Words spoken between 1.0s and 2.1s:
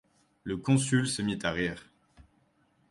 se mit à rire.